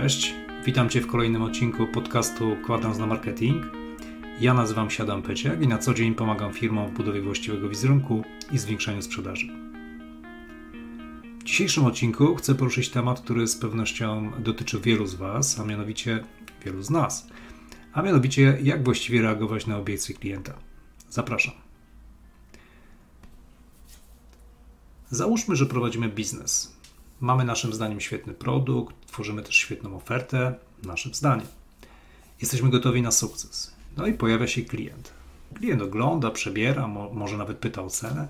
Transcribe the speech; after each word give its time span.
cześć. 0.00 0.34
Witam 0.64 0.88
Cię 0.88 1.00
w 1.00 1.06
kolejnym 1.06 1.42
odcinku 1.42 1.86
podcastu 1.86 2.56
Kwadrans 2.64 2.98
na 2.98 3.06
Marketing. 3.06 3.66
Ja 4.40 4.54
nazywam 4.54 4.90
się 4.90 5.02
Adam 5.02 5.22
Peciak 5.22 5.62
i 5.62 5.68
na 5.68 5.78
co 5.78 5.94
dzień 5.94 6.14
pomagam 6.14 6.52
firmom 6.52 6.88
w 6.90 6.92
budowie 6.92 7.22
właściwego 7.22 7.68
wizerunku 7.68 8.24
i 8.52 8.58
zwiększaniu 8.58 9.02
sprzedaży. 9.02 9.46
W 11.40 11.44
dzisiejszym 11.44 11.84
odcinku 11.84 12.34
chcę 12.36 12.54
poruszyć 12.54 12.88
temat, 12.88 13.20
który 13.20 13.46
z 13.46 13.56
pewnością 13.56 14.32
dotyczy 14.38 14.80
wielu 14.80 15.06
z 15.06 15.14
Was, 15.14 15.60
a 15.60 15.64
mianowicie 15.64 16.24
wielu 16.64 16.82
z 16.82 16.90
nas. 16.90 17.26
A 17.92 18.02
mianowicie, 18.02 18.58
jak 18.62 18.84
właściwie 18.84 19.22
reagować 19.22 19.66
na 19.66 19.78
obiekcje 19.78 20.14
klienta. 20.14 20.54
Zapraszam. 21.10 21.54
Załóżmy, 25.10 25.56
że 25.56 25.66
prowadzimy 25.66 26.08
biznes. 26.08 26.81
Mamy 27.22 27.44
naszym 27.44 27.72
zdaniem 27.72 28.00
świetny 28.00 28.34
produkt, 28.34 29.06
tworzymy 29.06 29.42
też 29.42 29.54
świetną 29.54 29.96
ofertę, 29.96 30.54
naszym 30.82 31.14
zdaniem. 31.14 31.46
Jesteśmy 32.40 32.70
gotowi 32.70 33.02
na 33.02 33.10
sukces. 33.10 33.74
No 33.96 34.06
i 34.06 34.14
pojawia 34.14 34.46
się 34.46 34.62
klient. 34.62 35.12
Klient 35.54 35.82
ogląda, 35.82 36.30
przebiera, 36.30 36.88
mo 36.88 37.10
może 37.12 37.36
nawet 37.36 37.58
pyta 37.58 37.82
o 37.82 37.90
cenę, 37.90 38.28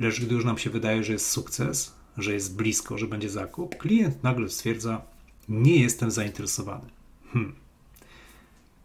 lecz 0.00 0.20
gdy 0.20 0.34
już 0.34 0.44
nam 0.44 0.58
się 0.58 0.70
wydaje, 0.70 1.04
że 1.04 1.12
jest 1.12 1.30
sukces, 1.30 1.94
że 2.18 2.34
jest 2.34 2.56
blisko, 2.56 2.98
że 2.98 3.06
będzie 3.06 3.30
zakup, 3.30 3.76
klient 3.76 4.22
nagle 4.22 4.48
stwierdza: 4.48 5.02
Nie 5.48 5.80
jestem 5.80 6.10
zainteresowany. 6.10 6.86
Hmm. 7.32 7.54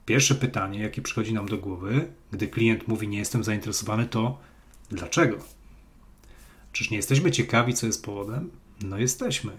Pierwsze 0.05 0.35
pytanie, 0.35 0.79
jakie 0.79 1.01
przychodzi 1.01 1.33
nam 1.33 1.47
do 1.47 1.57
głowy, 1.57 2.11
gdy 2.31 2.47
klient 2.47 2.87
mówi: 2.87 3.07
Nie 3.07 3.19
jestem 3.19 3.43
zainteresowany, 3.43 4.05
to 4.05 4.39
dlaczego? 4.89 5.37
Czyż 6.71 6.89
nie 6.89 6.97
jesteśmy 6.97 7.31
ciekawi, 7.31 7.73
co 7.73 7.85
jest 7.85 8.05
powodem? 8.05 8.49
No 8.81 8.97
jesteśmy. 8.97 9.51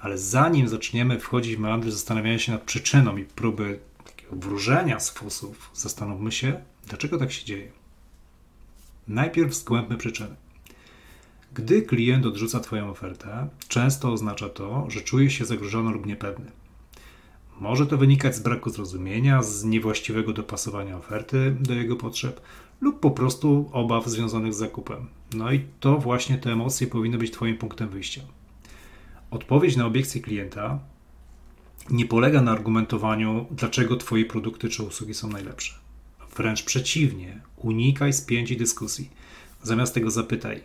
Ale 0.00 0.18
zanim 0.18 0.68
zaczniemy 0.68 1.20
wchodzić 1.20 1.56
w 1.56 1.60
meandry 1.60 1.92
zastanawiania 1.92 2.38
się 2.38 2.52
nad 2.52 2.62
przyczyną 2.62 3.16
i 3.16 3.24
próby 3.24 3.78
takiego 4.04 4.36
wróżenia 4.36 5.00
z 5.00 5.10
fusów, 5.10 5.70
zastanówmy 5.74 6.32
się, 6.32 6.60
dlaczego 6.86 7.18
tak 7.18 7.32
się 7.32 7.44
dzieje. 7.44 7.72
Najpierw 9.08 9.54
zgłębmy 9.54 9.96
przyczyny. 9.96 10.36
Gdy 11.54 11.82
klient 11.82 12.26
odrzuca 12.26 12.60
Twoją 12.60 12.90
ofertę, 12.90 13.48
często 13.68 14.12
oznacza 14.12 14.48
to, 14.48 14.86
że 14.90 15.00
czuje 15.00 15.30
się 15.30 15.44
zagrożony 15.44 15.90
lub 15.90 16.06
niepewny. 16.06 16.50
Może 17.60 17.86
to 17.86 17.98
wynikać 17.98 18.36
z 18.36 18.40
braku 18.40 18.70
zrozumienia, 18.70 19.42
z 19.42 19.64
niewłaściwego 19.64 20.32
dopasowania 20.32 20.96
oferty 20.96 21.56
do 21.60 21.74
jego 21.74 21.96
potrzeb 21.96 22.40
lub 22.80 23.00
po 23.00 23.10
prostu 23.10 23.70
obaw 23.72 24.06
związanych 24.06 24.54
z 24.54 24.58
zakupem. 24.58 25.06
No 25.34 25.52
i 25.52 25.64
to 25.80 25.98
właśnie 25.98 26.38
te 26.38 26.52
emocje 26.52 26.86
powinny 26.86 27.18
być 27.18 27.30
Twoim 27.30 27.58
punktem 27.58 27.88
wyjścia. 27.88 28.20
Odpowiedź 29.30 29.76
na 29.76 29.86
obiekcję 29.86 30.20
klienta 30.20 30.78
nie 31.90 32.06
polega 32.06 32.42
na 32.42 32.52
argumentowaniu, 32.52 33.46
dlaczego 33.50 33.96
Twoje 33.96 34.24
produkty 34.24 34.68
czy 34.68 34.82
usługi 34.82 35.14
są 35.14 35.28
najlepsze. 35.28 35.74
Wręcz 36.36 36.62
przeciwnie, 36.62 37.40
unikaj 37.56 38.12
spięć 38.12 38.50
i 38.50 38.56
dyskusji. 38.56 39.10
Zamiast 39.62 39.94
tego 39.94 40.10
zapytaj, 40.10 40.60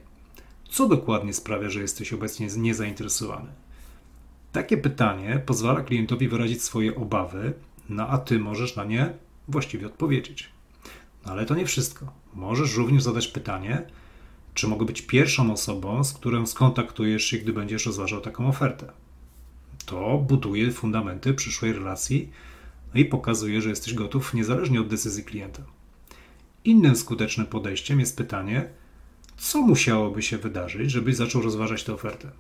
co 0.70 0.88
dokładnie 0.88 1.34
sprawia, 1.34 1.70
że 1.70 1.82
jesteś 1.82 2.14
obecnie 2.14 2.48
niezainteresowany. 2.58 3.50
Takie 4.52 4.78
pytanie 4.78 5.42
pozwala 5.46 5.82
klientowi 5.82 6.28
wyrazić 6.28 6.64
swoje 6.64 6.96
obawy, 6.96 7.54
no 7.90 8.08
a 8.08 8.18
ty 8.18 8.40
możesz 8.40 8.76
na 8.76 8.84
nie 8.84 9.14
właściwie 9.48 9.88
odpowiedzieć. 9.88 10.50
Ale 11.24 11.46
to 11.46 11.56
nie 11.56 11.66
wszystko. 11.66 12.12
Możesz 12.34 12.76
również 12.76 13.04
zadać 13.04 13.28
pytanie, 13.28 13.88
czy 14.54 14.68
mogę 14.68 14.86
być 14.86 15.02
pierwszą 15.02 15.54
osobą, 15.54 16.04
z 16.04 16.14
którą 16.14 16.46
skontaktujesz 16.46 17.26
się, 17.26 17.38
gdy 17.38 17.54
będziesz 17.54 17.86
rozważał 17.86 18.22
taką 18.22 18.48
ofertę. 18.48 18.92
To 19.86 20.18
buduje 20.18 20.72
fundamenty 20.72 21.34
przyszłej 21.34 21.74
relacji 21.74 22.30
i 22.96 23.06
pokazuje, 23.06 23.62
że 23.62 23.70
jesteś 23.70 23.94
gotów 23.94 24.34
niezależnie 24.34 24.82
od 24.82 24.88
decyzji 24.88 25.24
klienta. 25.24 25.64
Innym 26.66 26.96
skutecznym 26.96 27.48
podejściem 27.48 28.00
jest 28.00 28.18
pytanie, 28.18 28.70
co 29.38 29.62
musiałoby 29.62 30.22
się 30.22 30.38
wydarzyć, 30.38 30.92
żebyś 30.92 31.16
zaczął 31.16 31.42
rozważać 31.42 31.84
tę 31.84 31.94
ofertę. 31.94 32.32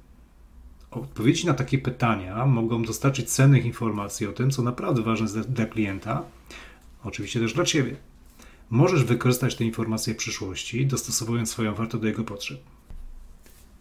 Odpowiedzi 0.91 1.45
na 1.45 1.53
takie 1.53 1.77
pytania 1.77 2.45
mogą 2.45 2.83
dostarczyć 2.83 3.29
cennych 3.29 3.65
informacji 3.65 4.27
o 4.27 4.31
tym, 4.31 4.51
co 4.51 4.61
naprawdę 4.61 5.01
ważne 5.01 5.43
dla 5.43 5.65
klienta, 5.65 6.23
oczywiście 7.03 7.39
też 7.39 7.53
dla 7.53 7.65
Ciebie. 7.65 7.95
Możesz 8.69 9.03
wykorzystać 9.03 9.55
te 9.55 9.63
informacje 9.63 10.13
w 10.13 10.17
przyszłości, 10.17 10.85
dostosowując 10.85 11.49
swoją 11.49 11.71
ofertę 11.71 11.97
do 11.97 12.07
jego 12.07 12.23
potrzeb. 12.23 12.59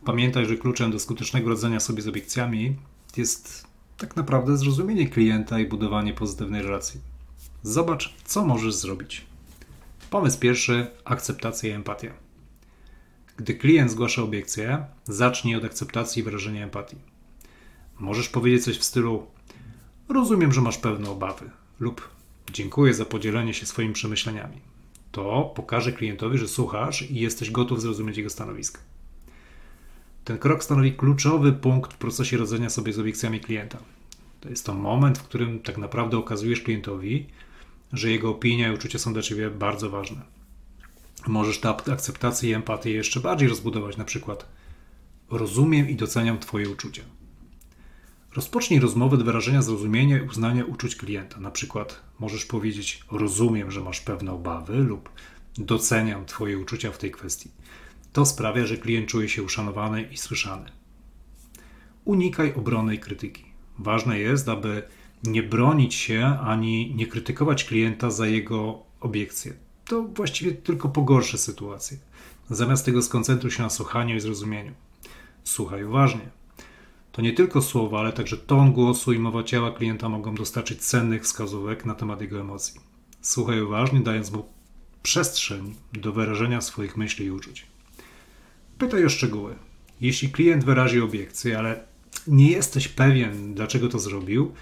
Pamiętaj, 0.05 0.47
że 0.47 0.57
kluczem 0.57 0.91
do 0.91 0.99
skutecznego 0.99 1.51
radzenia 1.51 1.81
sobie 1.81 2.03
z 2.03 2.09
obiekcjami 2.09 2.77
jest 3.17 3.67
tak 3.99 4.17
naprawdę 4.17 4.57
zrozumienie 4.57 5.09
klienta 5.09 5.61
i 5.61 5.67
budowanie 5.67 6.15
pozytywnej 6.15 6.63
relacji. 6.63 7.01
Zobacz, 7.63 8.15
co 8.25 8.45
możesz 8.45 8.75
zrobić. 8.75 9.27
Pomysł 10.11 10.39
pierwszy: 10.39 10.87
akceptacja 11.05 11.71
i 11.71 11.73
empatia. 11.73 12.13
Gdy 13.37 13.55
klient 13.55 13.91
zgłasza 13.91 14.23
obiekcję, 14.23 14.85
zacznij 15.05 15.57
od 15.57 15.65
akceptacji 15.65 16.21
i 16.21 16.23
wyrażenia 16.23 16.65
empatii. 16.65 16.97
Możesz 17.99 18.29
powiedzieć 18.29 18.65
coś 18.65 18.79
w 18.79 18.85
stylu: 18.85 19.27
Rozumiem, 20.09 20.53
że 20.53 20.61
masz 20.61 20.79
pewne 20.79 21.11
obawy, 21.11 21.51
lub 21.81 22.19
Dziękuję 22.53 22.95
za 22.95 23.05
podzielenie 23.05 23.55
się 23.55 23.67
swoimi 23.67 23.95
przemyśleniami. 23.95 24.61
To 25.13 25.53
pokaże 25.57 25.93
klientowi, 25.93 26.39
że 26.39 26.49
słuchasz 26.49 27.11
i 27.11 27.15
jesteś 27.15 27.51
gotów 27.51 27.83
zrozumieć 27.83 28.17
jego 28.17 28.31
stanowisko. 28.31 28.81
Ten 30.25 30.39
krok 30.39 30.65
stanowi 30.65 30.93
kluczowy 30.93 31.53
punkt 31.53 31.93
w 31.93 31.99
procesie 31.99 32.37
radzenia 32.39 32.71
sobie 32.71 32.93
z 32.93 32.99
obiekcjami 32.99 33.41
klienta. 33.41 33.79
To 34.41 34.49
jest 34.49 34.67
to 34.67 34.75
moment, 34.75 35.19
w 35.19 35.23
którym 35.23 35.61
tak 35.61 35.79
naprawdę 35.79 36.19
okazujesz 36.19 36.61
klientowi, 36.61 37.27
że 37.93 38.11
jego 38.11 38.31
opinia 38.31 38.69
i 38.69 38.75
uczucia 38.75 38.99
są 38.99 39.13
dla 39.13 39.23
ciebie 39.23 39.51
bardzo 39.51 39.91
ważne. 39.91 40.23
Możesz 41.27 41.61
tę 41.61 41.69
akceptację 41.69 42.51
i 42.51 42.55
empatię 42.55 42.91
jeszcze 42.91 43.21
bardziej 43.21 43.49
rozbudować, 43.49 43.97
na 43.97 44.05
przykład 44.05 44.47
rozumiem 45.31 45.89
i 45.89 45.97
doceniam 45.97 46.39
Twoje 46.39 46.71
uczucia. 46.71 47.03
Rozpocznij 48.39 48.81
rozmowę 48.81 49.17
od 49.17 49.23
wyrażenia 49.23 49.63
zrozumienia 49.63 50.19
i 50.19 50.29
uznania 50.29 50.65
uczuć 50.65 50.97
klienta. 50.97 51.41
Na 51.41 51.51
przykład 51.51 52.01
możesz 52.19 52.45
powiedzieć: 52.45 53.05
Rozumiem, 53.11 53.71
że 53.71 53.81
masz 53.81 54.01
pewne 54.01 54.33
obawy, 54.33 54.77
lub 54.77 55.09
doceniam 55.57 56.25
Twoje 56.25 56.59
uczucia 56.59 56.93
w 56.93 56.99
tej 56.99 57.11
kwestii. 57.11 57.51
To 58.13 58.27
sprawia, 58.27 58.67
że 58.67 58.77
klient 58.77 59.09
czuje 59.09 59.29
się 59.29 59.43
uszanowany 59.43 60.03
i 60.03 60.17
słyszany. 60.17 60.71
Unikaj 62.05 62.55
obrony 62.55 62.95
i 62.95 62.99
krytyki. 62.99 63.45
Ważne 63.79 64.19
jest, 64.19 64.49
aby 64.49 64.83
nie 65.25 65.43
bronić 65.43 65.95
się 65.95 66.25
ani 66.25 66.95
nie 66.95 67.07
krytykować 67.07 67.65
klienta 67.65 68.11
za 68.11 68.27
jego 68.27 68.83
obiekcje. 69.01 69.53
To 69.85 70.03
właściwie 70.03 70.53
tylko 70.53 70.89
pogorszy 70.89 71.39
sytuację. 71.39 71.99
Zamiast 72.51 72.85
tego 72.85 73.03
skoncentruj 73.03 73.51
się 73.51 73.63
na 73.63 73.71
słuchaniu 73.71 74.17
i 74.17 74.21
zrozumieniu. 74.21 74.73
Słuchaj 75.45 75.85
uważnie. 75.85 76.38
To 77.19 77.23
nie 77.23 77.33
tylko 77.33 77.63
słowa, 77.63 78.01
ale 78.01 78.13
także 78.13 78.37
ton 78.37 78.73
głosu 78.73 79.13
i 79.13 79.19
mowa 79.19 79.43
ciała 79.43 79.71
klienta 79.71 80.09
mogą 80.09 80.35
dostarczyć 80.35 80.81
cennych 80.81 81.23
wskazówek 81.23 81.87
na 81.87 81.95
temat 81.95 82.21
jego 82.21 82.41
emocji. 82.41 82.81
Słuchaj 83.21 83.63
uważnie, 83.63 84.01
dając 84.01 84.33
mu 84.33 84.45
przestrzeń 85.03 85.75
do 85.93 86.13
wyrażenia 86.13 86.61
swoich 86.61 86.97
myśli 86.97 87.27
i 87.27 87.31
uczuć. 87.31 87.67
Pytaj 88.79 89.05
o 89.05 89.09
szczegóły. 89.09 89.55
Jeśli 90.01 90.29
klient 90.31 90.65
wyrazi 90.65 91.01
obiekcję, 91.01 91.59
ale 91.59 91.85
nie 92.27 92.51
jesteś 92.51 92.89
pewien, 92.89 93.55
dlaczego 93.55 93.89
to 93.89 93.99
zrobił, 93.99 94.53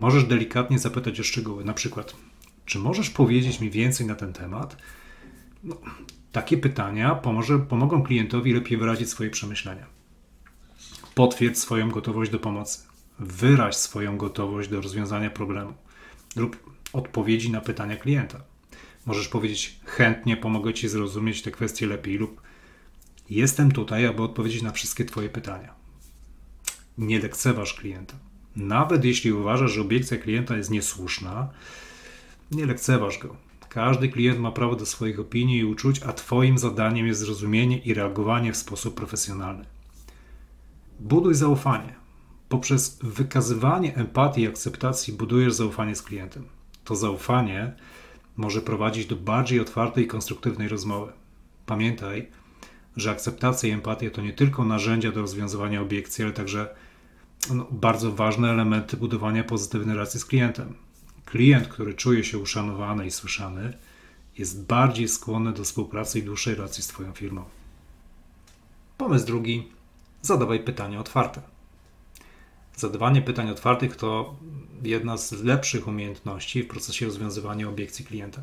możesz 0.00 0.24
delikatnie 0.24 0.78
zapytać 0.78 1.20
o 1.20 1.24
szczegóły. 1.24 1.64
Na 1.64 1.74
przykład, 1.74 2.16
czy 2.64 2.78
możesz 2.78 3.10
powiedzieć 3.10 3.60
mi 3.60 3.70
więcej 3.70 4.06
na 4.06 4.14
ten 4.14 4.32
temat? 4.32 4.76
No, 5.64 5.76
takie 6.32 6.58
pytania 6.58 7.14
pomoże, 7.14 7.58
pomogą 7.58 8.02
klientowi 8.02 8.52
lepiej 8.52 8.78
wyrazić 8.78 9.08
swoje 9.08 9.30
przemyślenia. 9.30 9.99
Potwierdź 11.14 11.58
swoją 11.58 11.90
gotowość 11.90 12.30
do 12.30 12.38
pomocy. 12.38 12.78
Wyraź 13.18 13.76
swoją 13.76 14.16
gotowość 14.16 14.68
do 14.68 14.80
rozwiązania 14.80 15.30
problemu 15.30 15.72
lub 16.36 16.70
odpowiedzi 16.92 17.50
na 17.50 17.60
pytania 17.60 17.96
klienta. 17.96 18.40
Możesz 19.06 19.28
powiedzieć: 19.28 19.80
Chętnie 19.84 20.36
pomogę 20.36 20.74
Ci 20.74 20.88
zrozumieć 20.88 21.42
te 21.42 21.50
kwestie 21.50 21.86
lepiej, 21.86 22.18
lub 22.18 22.40
Jestem 23.30 23.72
tutaj, 23.72 24.06
aby 24.06 24.22
odpowiedzieć 24.22 24.62
na 24.62 24.72
wszystkie 24.72 25.04
Twoje 25.04 25.28
pytania. 25.28 25.74
Nie 26.98 27.18
lekceważ 27.18 27.74
klienta. 27.74 28.14
Nawet 28.56 29.04
jeśli 29.04 29.32
uważasz, 29.32 29.72
że 29.72 29.80
obiekcja 29.80 30.16
klienta 30.18 30.56
jest 30.56 30.70
niesłuszna, 30.70 31.50
nie 32.50 32.66
lekceważ 32.66 33.18
go. 33.18 33.36
Każdy 33.68 34.08
klient 34.08 34.38
ma 34.38 34.52
prawo 34.52 34.76
do 34.76 34.86
swoich 34.86 35.20
opinii 35.20 35.58
i 35.58 35.64
uczuć, 35.64 36.02
a 36.02 36.12
Twoim 36.12 36.58
zadaniem 36.58 37.06
jest 37.06 37.20
zrozumienie 37.20 37.78
i 37.78 37.94
reagowanie 37.94 38.52
w 38.52 38.56
sposób 38.56 38.94
profesjonalny. 38.94 39.64
Buduj 41.00 41.34
zaufanie. 41.34 41.94
Poprzez 42.48 42.98
wykazywanie 43.02 43.96
empatii 43.96 44.40
i 44.40 44.48
akceptacji 44.48 45.12
budujesz 45.12 45.54
zaufanie 45.54 45.96
z 45.96 46.02
klientem. 46.02 46.44
To 46.84 46.96
zaufanie 46.96 47.72
może 48.36 48.60
prowadzić 48.60 49.06
do 49.06 49.16
bardziej 49.16 49.60
otwartej 49.60 50.04
i 50.04 50.06
konstruktywnej 50.06 50.68
rozmowy. 50.68 51.12
Pamiętaj, 51.66 52.28
że 52.96 53.10
akceptacja 53.10 53.68
i 53.68 53.72
empatia 53.72 54.10
to 54.10 54.22
nie 54.22 54.32
tylko 54.32 54.64
narzędzia 54.64 55.12
do 55.12 55.20
rozwiązywania 55.20 55.82
obiekcji, 55.82 56.24
ale 56.24 56.32
także 56.32 56.74
no, 57.54 57.66
bardzo 57.70 58.12
ważne 58.12 58.50
elementy 58.50 58.96
budowania 58.96 59.44
pozytywnej 59.44 59.94
relacji 59.94 60.20
z 60.20 60.24
klientem. 60.24 60.74
Klient, 61.24 61.68
który 61.68 61.94
czuje 61.94 62.24
się 62.24 62.38
uszanowany 62.38 63.06
i 63.06 63.10
słyszany, 63.10 63.72
jest 64.38 64.66
bardziej 64.66 65.08
skłonny 65.08 65.52
do 65.52 65.64
współpracy 65.64 66.18
i 66.18 66.22
dłuższej 66.22 66.54
relacji 66.54 66.82
z 66.82 66.86
Twoją 66.86 67.12
firmą. 67.12 67.44
Pomysł 68.98 69.26
drugi: 69.26 69.68
zadawaj 70.22 70.60
pytania 70.60 71.00
otwarte. 71.00 71.42
Zadawanie 72.76 73.22
pytań 73.22 73.50
otwartych 73.50 73.96
to 73.96 74.36
jedna 74.82 75.16
z 75.16 75.32
lepszych 75.32 75.88
umiejętności 75.88 76.62
w 76.62 76.68
procesie 76.68 77.06
rozwiązywania 77.06 77.68
obiekcji 77.68 78.04
klienta. 78.04 78.42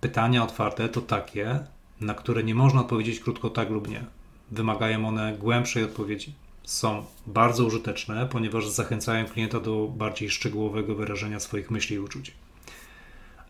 Pytania 0.00 0.44
otwarte 0.44 0.88
to 0.88 1.00
takie, 1.00 1.60
na 2.00 2.14
które 2.14 2.42
nie 2.44 2.54
można 2.54 2.80
odpowiedzieć 2.80 3.20
krótko 3.20 3.50
tak 3.50 3.70
lub 3.70 3.88
nie. 3.88 4.04
Wymagają 4.50 5.08
one 5.08 5.36
głębszej 5.38 5.84
odpowiedzi. 5.84 6.34
Są 6.62 7.04
bardzo 7.26 7.64
użyteczne, 7.64 8.26
ponieważ 8.26 8.68
zachęcają 8.68 9.26
klienta 9.26 9.60
do 9.60 9.88
bardziej 9.96 10.30
szczegółowego 10.30 10.94
wyrażenia 10.94 11.40
swoich 11.40 11.70
myśli 11.70 11.96
i 11.96 11.98
uczuć. 11.98 12.32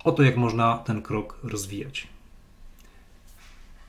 Oto 0.05 0.23
jak 0.23 0.37
można 0.37 0.79
ten 0.79 1.03
krok 1.03 1.39
rozwijać. 1.43 2.07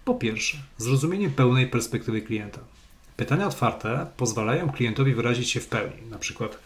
Po 0.06 0.16
pierwsze, 0.16 0.58
zrozumienie 0.78 1.30
pełnej 1.30 1.68
perspektywy 1.68 2.22
klienta. 2.22 2.60
Pytania 3.22 3.48
otwarte 3.48 4.08
pozwalają 4.18 4.70
klientowi 4.70 5.14
wyrazić 5.14 5.50
się 5.50 5.60
w 5.60 5.68
pełni. 5.68 6.02
Na 6.10 6.18
przykład, 6.18 6.60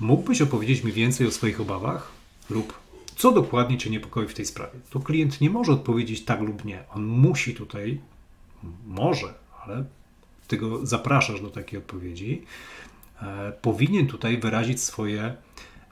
mógłbyś 0.00 0.42
opowiedzieć 0.42 0.84
mi 0.84 0.92
więcej 0.92 1.26
o 1.26 1.30
swoich 1.30 1.60
obawach? 1.60 2.10
Lub 2.50 2.78
co 3.16 3.32
dokładnie 3.32 3.78
Cię 3.78 3.90
niepokoi 3.90 4.28
w 4.28 4.34
tej 4.34 4.46
sprawie? 4.46 4.78
To 4.90 5.00
klient 5.00 5.40
nie 5.40 5.50
może 5.50 5.72
odpowiedzieć 5.72 6.24
tak 6.24 6.40
lub 6.40 6.64
nie. 6.64 6.84
On 6.94 7.04
musi 7.04 7.54
tutaj, 7.54 8.00
może, 8.86 9.34
ale 9.62 9.84
Ty 10.48 10.56
go 10.56 10.86
zapraszasz 10.86 11.40
do 11.40 11.50
takiej 11.50 11.78
odpowiedzi. 11.78 12.42
E, 13.22 13.52
powinien 13.62 14.06
tutaj 14.06 14.38
wyrazić 14.38 14.82
swoje 14.82 15.34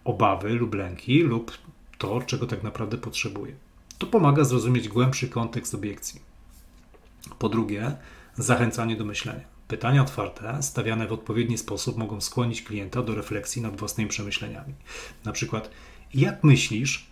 obawy 0.04 0.48
lub 0.48 0.74
lęki, 0.74 1.22
lub 1.22 1.52
to, 1.98 2.22
czego 2.22 2.46
tak 2.46 2.62
naprawdę 2.62 2.98
potrzebuje. 2.98 3.54
To 3.98 4.06
pomaga 4.06 4.44
zrozumieć 4.44 4.88
głębszy 4.88 5.28
kontekst 5.28 5.74
obiekcji. 5.74 6.20
Po 7.38 7.48
drugie, 7.48 7.96
zachęcanie 8.36 8.96
do 8.96 9.04
myślenia. 9.04 9.51
Pytania 9.72 10.02
otwarte, 10.02 10.62
stawiane 10.62 11.06
w 11.06 11.12
odpowiedni 11.12 11.58
sposób, 11.58 11.96
mogą 11.96 12.20
skłonić 12.20 12.62
klienta 12.62 13.02
do 13.02 13.14
refleksji 13.14 13.62
nad 13.62 13.76
własnymi 13.76 14.10
przemyśleniami. 14.10 14.74
Na 15.24 15.32
przykład, 15.32 15.70
jak 16.14 16.44
myślisz, 16.44 17.06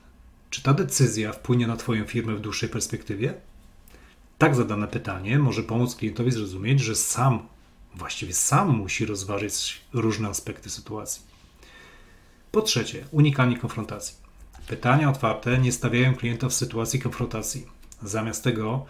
czy 0.50 0.62
ta 0.62 0.74
decyzja 0.74 1.32
wpłynie 1.32 1.66
na 1.66 1.76
Twoją 1.76 2.04
firmę 2.04 2.34
w 2.34 2.40
dłuższej 2.40 2.68
perspektywie? 2.68 3.34
Tak 4.38 4.54
zadane 4.54 4.88
pytanie 4.88 5.38
może 5.38 5.62
pomóc 5.62 5.96
klientowi 5.96 6.30
zrozumieć, 6.30 6.80
że 6.80 6.94
sam, 6.94 7.48
właściwie 7.94 8.34
sam 8.34 8.68
musi 8.68 9.06
rozważyć 9.06 9.80
różne 9.92 10.28
aspekty 10.28 10.70
sytuacji. 10.70 11.22
Po 12.52 12.62
trzecie, 12.62 13.04
unikanie 13.10 13.58
konfrontacji. 13.58 14.16
Pytania 14.66 15.10
otwarte 15.10 15.58
nie 15.58 15.72
stawiają 15.72 16.14
klienta 16.14 16.48
w 16.48 16.54
sytuacji 16.54 17.00
konfrontacji. 17.00 17.66
Zamiast 18.02 18.44
tego 18.44 18.86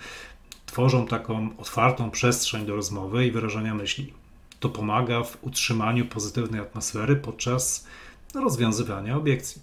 tworzą 0.70 1.06
taką 1.06 1.50
otwartą 1.58 2.10
przestrzeń 2.10 2.66
do 2.66 2.76
rozmowy 2.76 3.26
i 3.26 3.30
wyrażania 3.30 3.74
myśli. 3.74 4.12
To 4.60 4.68
pomaga 4.68 5.24
w 5.24 5.38
utrzymaniu 5.40 6.06
pozytywnej 6.06 6.60
atmosfery 6.60 7.16
podczas 7.16 7.86
rozwiązywania 8.34 9.16
obiekcji. 9.16 9.62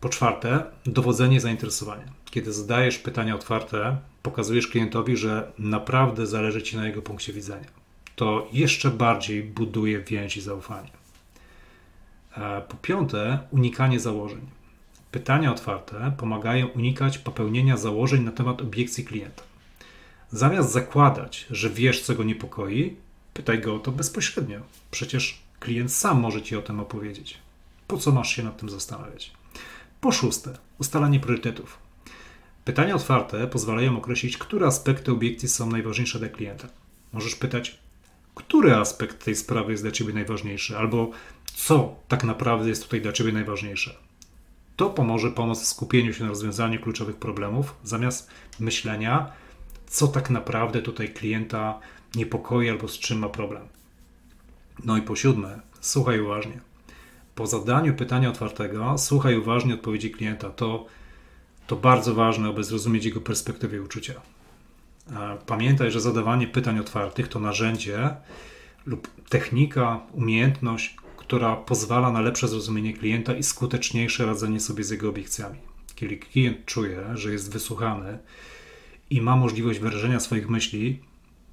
Po 0.00 0.08
czwarte, 0.08 0.64
dowodzenie 0.86 1.40
zainteresowania. 1.40 2.04
Kiedy 2.30 2.52
zadajesz 2.52 2.98
pytania 2.98 3.34
otwarte, 3.34 3.96
pokazujesz 4.22 4.68
klientowi, 4.68 5.16
że 5.16 5.52
naprawdę 5.58 6.26
zależy 6.26 6.62
ci 6.62 6.76
na 6.76 6.86
jego 6.86 7.02
punkcie 7.02 7.32
widzenia. 7.32 7.68
To 8.16 8.48
jeszcze 8.52 8.90
bardziej 8.90 9.42
buduje 9.42 10.00
więź 10.00 10.36
i 10.36 10.40
zaufanie. 10.40 10.90
Po 12.68 12.76
piąte, 12.82 13.38
unikanie 13.50 14.00
założeń. 14.00 14.46
Pytania 15.10 15.52
otwarte 15.52 16.12
pomagają 16.16 16.66
unikać 16.66 17.18
popełnienia 17.18 17.76
założeń 17.76 18.22
na 18.22 18.32
temat 18.32 18.60
obiekcji 18.60 19.04
klienta. 19.04 19.49
Zamiast 20.32 20.72
zakładać, 20.72 21.46
że 21.50 21.70
wiesz, 21.70 22.02
co 22.02 22.14
go 22.14 22.24
niepokoi, 22.24 22.96
pytaj 23.34 23.60
go 23.60 23.74
o 23.74 23.78
to 23.78 23.92
bezpośrednio. 23.92 24.60
Przecież 24.90 25.42
klient 25.60 25.92
sam 25.92 26.20
może 26.20 26.42
ci 26.42 26.56
o 26.56 26.62
tym 26.62 26.80
opowiedzieć. 26.80 27.38
Po 27.86 27.96
co 27.96 28.12
masz 28.12 28.36
się 28.36 28.42
nad 28.42 28.56
tym 28.56 28.68
zastanawiać? 28.68 29.32
Po 30.00 30.12
szóste, 30.12 30.58
ustalanie 30.78 31.20
priorytetów. 31.20 31.78
Pytania 32.64 32.94
otwarte 32.94 33.46
pozwalają 33.46 33.96
określić, 33.96 34.38
które 34.38 34.66
aspekty 34.66 35.12
obiekcji 35.12 35.48
są 35.48 35.70
najważniejsze 35.70 36.18
dla 36.18 36.28
klienta. 36.28 36.68
Możesz 37.12 37.34
pytać, 37.34 37.78
który 38.34 38.74
aspekt 38.74 39.24
tej 39.24 39.36
sprawy 39.36 39.72
jest 39.72 39.84
dla 39.84 39.92
ciebie 39.92 40.12
najważniejszy, 40.12 40.78
albo 40.78 41.10
co 41.54 41.94
tak 42.08 42.24
naprawdę 42.24 42.68
jest 42.68 42.82
tutaj 42.82 43.00
dla 43.00 43.12
ciebie 43.12 43.32
najważniejsze. 43.32 43.96
To 44.76 44.90
pomoże 44.90 45.30
pomóc 45.30 45.60
w 45.60 45.66
skupieniu 45.66 46.12
się 46.12 46.22
na 46.22 46.28
rozwiązaniu 46.28 46.80
kluczowych 46.80 47.16
problemów, 47.16 47.74
zamiast 47.84 48.30
myślenia, 48.60 49.32
co 49.90 50.08
tak 50.08 50.30
naprawdę 50.30 50.82
tutaj 50.82 51.08
klienta 51.08 51.80
niepokoi 52.14 52.68
albo 52.68 52.88
z 52.88 52.98
czym 52.98 53.18
ma 53.18 53.28
problem. 53.28 53.62
No 54.84 54.96
i 54.96 55.02
po 55.02 55.16
siódme, 55.16 55.60
słuchaj 55.80 56.20
uważnie. 56.20 56.60
Po 57.34 57.46
zadaniu 57.46 57.94
pytania 57.94 58.28
otwartego, 58.28 58.98
słuchaj 58.98 59.38
uważnie 59.38 59.74
odpowiedzi 59.74 60.10
klienta. 60.10 60.50
To, 60.50 60.86
to 61.66 61.76
bardzo 61.76 62.14
ważne, 62.14 62.48
aby 62.48 62.64
zrozumieć 62.64 63.04
jego 63.04 63.20
perspektywę 63.20 63.76
i 63.76 63.80
uczucia. 63.80 64.14
Pamiętaj, 65.46 65.90
że 65.90 66.00
zadawanie 66.00 66.46
pytań 66.46 66.78
otwartych 66.78 67.28
to 67.28 67.40
narzędzie 67.40 68.16
lub 68.86 69.08
technika, 69.28 70.00
umiejętność, 70.12 70.96
która 71.16 71.56
pozwala 71.56 72.12
na 72.12 72.20
lepsze 72.20 72.48
zrozumienie 72.48 72.92
klienta 72.92 73.34
i 73.34 73.42
skuteczniejsze 73.42 74.26
radzenie 74.26 74.60
sobie 74.60 74.84
z 74.84 74.90
jego 74.90 75.08
obiekcjami. 75.08 75.58
Kiedy 75.94 76.16
klient 76.16 76.64
czuje, 76.64 77.04
że 77.14 77.32
jest 77.32 77.52
wysłuchany 77.52 78.18
i 79.10 79.20
ma 79.20 79.36
możliwość 79.36 79.78
wyrażenia 79.78 80.20
swoich 80.20 80.50
myśli, 80.50 81.00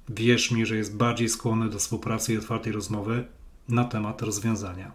wierz 0.08 0.50
mi, 0.50 0.66
że 0.66 0.76
jest 0.76 0.96
bardziej 0.96 1.28
skłonny 1.28 1.68
do 1.68 1.78
współpracy 1.78 2.34
i 2.34 2.38
otwartej 2.38 2.72
rozmowy 2.72 3.24
na 3.68 3.84
temat 3.84 4.22
rozwiązania. 4.22 4.92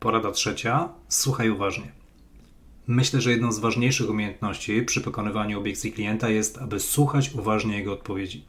Porada 0.00 0.30
trzecia: 0.30 0.88
słuchaj 1.08 1.50
uważnie. 1.50 1.92
Myślę, 2.86 3.20
że 3.20 3.30
jedną 3.30 3.52
z 3.52 3.58
ważniejszych 3.58 4.10
umiejętności 4.10 4.82
przy 4.82 5.00
pokonywaniu 5.00 5.58
obiekcji 5.58 5.92
klienta 5.92 6.28
jest, 6.28 6.58
aby 6.58 6.80
słuchać 6.80 7.30
uważnie 7.34 7.78
jego 7.78 7.92
odpowiedzi. 7.92 8.44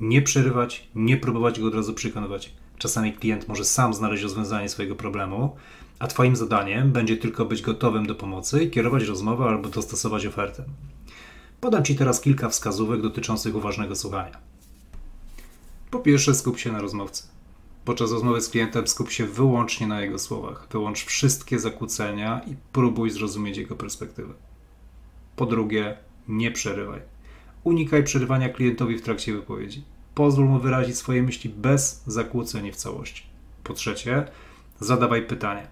Nie 0.00 0.22
przerywać, 0.22 0.88
nie 0.94 1.16
próbować 1.16 1.60
go 1.60 1.66
od 1.66 1.74
razu 1.74 1.94
przekonywać. 1.94 2.52
Czasami 2.78 3.12
klient 3.12 3.48
może 3.48 3.64
sam 3.64 3.94
znaleźć 3.94 4.22
rozwiązanie 4.22 4.68
swojego 4.68 4.94
problemu, 4.94 5.56
a 5.98 6.06
Twoim 6.06 6.36
zadaniem 6.36 6.92
będzie 6.92 7.16
tylko 7.16 7.44
być 7.44 7.62
gotowym 7.62 8.06
do 8.06 8.14
pomocy 8.14 8.66
kierować 8.66 9.02
rozmowę 9.02 9.44
albo 9.44 9.68
dostosować 9.68 10.26
ofertę. 10.26 10.64
Podam 11.62 11.84
Ci 11.84 11.96
teraz 11.96 12.20
kilka 12.20 12.48
wskazówek 12.48 13.02
dotyczących 13.02 13.56
uważnego 13.56 13.96
słuchania. 13.96 14.38
Po 15.90 15.98
pierwsze, 15.98 16.34
skup 16.34 16.58
się 16.58 16.72
na 16.72 16.80
rozmowcy. 16.80 17.24
Podczas 17.84 18.12
rozmowy 18.12 18.40
z 18.40 18.48
klientem 18.48 18.86
skup 18.86 19.10
się 19.10 19.26
wyłącznie 19.26 19.86
na 19.86 20.00
jego 20.00 20.18
słowach. 20.18 20.66
Wyłącz 20.70 21.04
wszystkie 21.04 21.58
zakłócenia 21.58 22.40
i 22.46 22.54
próbuj 22.72 23.10
zrozumieć 23.10 23.56
jego 23.56 23.76
perspektywę. 23.76 24.34
Po 25.36 25.46
drugie, 25.46 25.96
nie 26.28 26.50
przerywaj. 26.50 27.00
Unikaj 27.64 28.04
przerywania 28.04 28.48
klientowi 28.48 28.98
w 28.98 29.02
trakcie 29.02 29.32
wypowiedzi. 29.32 29.84
Pozwól 30.14 30.46
mu 30.46 30.58
wyrazić 30.58 30.96
swoje 30.96 31.22
myśli 31.22 31.50
bez 31.50 32.02
zakłóceń 32.06 32.72
w 32.72 32.76
całości. 32.76 33.22
Po 33.64 33.74
trzecie, 33.74 34.24
zadawaj 34.80 35.26
pytania. 35.26 35.66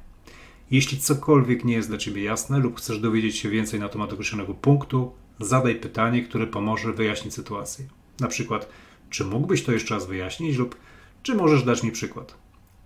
Jeśli 0.71 0.99
cokolwiek 0.99 1.65
nie 1.65 1.75
jest 1.75 1.89
dla 1.89 1.99
Ciebie 1.99 2.23
jasne 2.23 2.59
lub 2.59 2.79
chcesz 2.79 3.01
dowiedzieć 3.01 3.37
się 3.37 3.51
więcej 3.51 3.81
na 3.81 3.89
temat 3.89 4.13
określonego 4.13 4.55
punktu, 4.55 5.13
zadaj 5.41 5.75
pytanie, 5.75 6.23
które 6.23 6.47
pomoże 6.47 6.93
wyjaśnić 6.93 7.35
sytuację. 7.35 7.85
Na 8.21 8.29
przykład, 8.29 8.69
czy 9.11 9.25
mógłbyś 9.25 9.65
to 9.65 9.73
jeszcze 9.73 9.95
raz 9.95 10.07
wyjaśnić 10.07 10.57
lub 10.57 10.77
czy 11.23 11.35
możesz 11.35 11.63
dać 11.63 11.83
mi 11.83 11.93
przykład? 11.93 12.35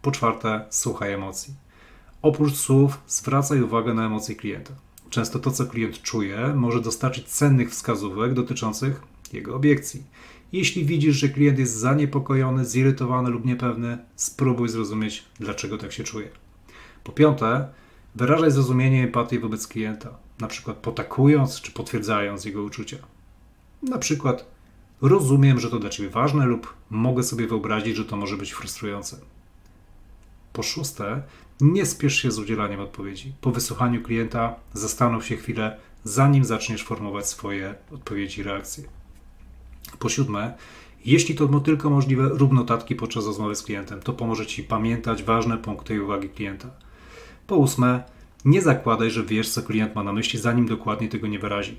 Po 0.03 0.11
czwarte, 0.11 0.65
słuchaj 0.71 1.13
emocji. 1.13 1.55
Oprócz 2.23 2.55
słów, 2.55 3.01
zwracaj 3.07 3.63
uwagę 3.63 3.95
na 3.95 4.07
emocje 4.07 4.35
klienta. 4.35 4.75
Często 5.11 5.39
to, 5.39 5.51
co 5.51 5.67
klient 5.67 6.03
czuje, 6.03 6.53
może 6.57 6.81
dostarczyć 6.81 7.27
cennych 7.27 7.71
wskazówek 7.71 8.35
dotyczących 8.35 9.03
jego 9.33 9.57
obiekcji. 9.57 10.03
Jeśli 10.53 10.85
widzisz, 10.85 11.17
że 11.17 11.29
klient 11.29 11.59
jest 11.59 11.77
zaniepokojony, 11.77 12.65
zirytowany 12.65 13.31
lub 13.31 13.45
niepewny, 13.45 13.99
spróbuj 14.17 14.69
zrozumieć, 14.69 15.25
dlaczego 15.41 15.79
tak 15.79 15.93
się 15.93 16.05
czuje. 16.05 16.29
Po 17.05 17.13
piąte, 17.13 17.69
wyrażaj 18.15 18.51
zrozumienie 18.51 18.99
i 18.99 19.05
empatię 19.05 19.41
wobec 19.41 19.67
klienta, 19.67 20.19
na 20.41 20.49
przykład 20.49 20.77
potakując 20.77 21.61
czy 21.61 21.73
potwierdzając 21.73 22.45
jego 22.45 22.63
uczucia. 22.63 22.97
Na 23.83 23.99
przykład, 23.99 24.47
rozumiem, 25.03 25.61
że 25.61 25.71
to 25.71 25.79
dla 25.79 25.91
Ciebie 25.91 26.11
ważne 26.11 26.47
lub 26.47 26.75
mogę 26.91 27.23
sobie 27.23 27.47
wyobrazić, 27.47 27.97
że 27.97 28.05
to 28.05 28.17
może 28.17 28.37
być 28.37 28.53
frustrujące. 28.53 29.21
Po 30.53 30.63
szóste, 30.63 31.23
nie 31.61 31.87
spiesz 31.87 32.17
się 32.17 32.31
z 32.31 32.39
udzielaniem 32.39 32.81
odpowiedzi. 32.81 33.33
Po 33.41 33.51
wysłuchaniu 33.51 34.03
klienta 34.03 34.55
zastanów 34.73 35.27
się 35.27 35.37
chwilę, 35.37 35.77
zanim 36.05 36.45
zaczniesz 36.45 36.85
formować 36.85 37.29
swoje 37.29 37.75
odpowiedzi 37.91 38.41
i 38.41 38.45
reakcje. 38.45 38.85
Po 39.99 40.09
siódme, 40.09 40.55
Jeśli 41.05 41.35
to 41.35 41.61
tylko 41.61 41.91
możliwe, 41.91 42.29
rób 42.29 42.53
notatki 42.53 42.95
podczas 42.95 43.27
rozmowy 43.27 43.57
z 43.57 43.63
klientem. 43.63 44.01
To 44.01 44.13
pomoże 44.13 44.47
Ci 44.47 44.63
pamiętać 44.63 45.23
ważne 45.23 45.59
punkty 45.59 45.95
i 45.95 46.01
uwagi 46.01 46.29
klienta. 46.29 46.71
Po 47.47 47.57
ósme, 47.57 48.05
nie 48.45 48.63
zakładaj, 48.63 49.11
że 49.11 49.25
wiesz, 49.25 49.49
co 49.49 49.63
klient 49.63 49.95
ma 49.95 50.03
na 50.03 50.13
myśli, 50.13 50.39
zanim 50.39 50.67
dokładnie 50.67 51.09
tego 51.09 51.27
nie 51.27 51.39
wyrazi. 51.39 51.77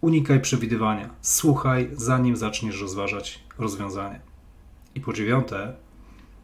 Unikaj 0.00 0.40
przewidywania. 0.40 1.10
Słuchaj, 1.20 1.90
zanim 1.92 2.36
zaczniesz 2.36 2.80
rozważać 2.80 3.44
rozwiązanie. 3.58 4.20
I 4.94 5.00
po 5.00 5.12
dziewiąte, 5.12 5.74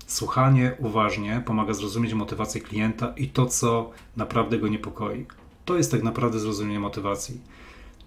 słuchanie 0.06 0.74
uważnie 0.78 1.42
pomaga 1.46 1.74
zrozumieć 1.74 2.14
motywację 2.14 2.60
klienta 2.60 3.12
i 3.16 3.28
to, 3.28 3.46
co 3.46 3.90
naprawdę 4.16 4.58
go 4.58 4.68
niepokoi. 4.68 5.26
To 5.64 5.76
jest 5.76 5.90
tak 5.90 6.02
naprawdę 6.02 6.38
zrozumienie 6.38 6.80
motywacji. 6.80 7.40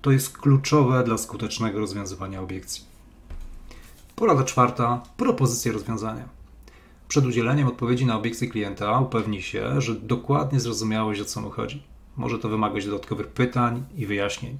To 0.01 0.12
jest 0.12 0.38
kluczowe 0.38 1.03
dla 1.03 1.17
skutecznego 1.17 1.79
rozwiązywania 1.79 2.41
obiekcji. 2.41 2.84
Porada 4.15 4.43
czwarta 4.43 5.01
propozycja 5.17 5.72
rozwiązania. 5.72 6.38
Przed 7.09 7.25
udzieleniem 7.25 7.67
odpowiedzi 7.67 8.05
na 8.05 8.17
obiekcje 8.17 8.47
klienta 8.47 8.99
upewnij 8.99 9.41
się, 9.41 9.81
że 9.81 9.95
dokładnie 9.95 10.59
zrozumiałeś 10.59 11.21
o 11.21 11.25
co 11.25 11.41
mu 11.41 11.49
chodzi. 11.49 11.83
Może 12.17 12.39
to 12.39 12.49
wymagać 12.49 12.85
dodatkowych 12.85 13.27
pytań 13.27 13.83
i 13.95 14.05
wyjaśnień. 14.05 14.57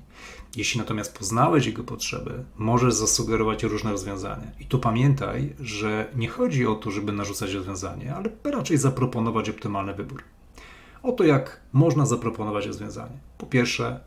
Jeśli 0.56 0.80
natomiast 0.80 1.18
poznałeś 1.18 1.66
jego 1.66 1.84
potrzeby, 1.84 2.44
możesz 2.58 2.94
zasugerować 2.94 3.64
różne 3.64 3.92
rozwiązania. 3.92 4.52
I 4.60 4.66
tu 4.66 4.80
pamiętaj, 4.80 5.56
że 5.60 6.12
nie 6.16 6.28
chodzi 6.28 6.68
o 6.68 6.76
to, 6.76 6.92
żeby 6.92 7.12
narzucać 7.12 7.54
rozwiązanie, 7.54 8.16
ale 8.16 8.30
raczej 8.44 8.78
zaproponować 8.78 9.50
optymalny 9.50 9.94
wybór. 9.94 10.24
Oto 11.04 11.24
jak 11.24 11.62
można 11.74 12.06
zaproponować 12.06 12.66
rozwiązanie. 12.66 13.18
Po 13.38 13.46
pierwsze, 13.46 14.00